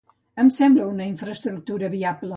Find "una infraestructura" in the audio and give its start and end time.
0.95-1.95